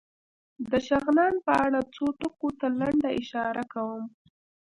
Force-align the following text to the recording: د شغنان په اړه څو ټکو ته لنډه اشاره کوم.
د 0.69 0.71
شغنان 0.87 1.33
په 1.45 1.53
اړه 1.65 1.79
څو 1.95 2.05
ټکو 2.19 2.49
ته 2.59 2.67
لنډه 2.79 3.09
اشاره 3.21 3.63
کوم. 3.73 4.03